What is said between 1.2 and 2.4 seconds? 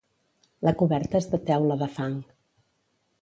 de teula de fang.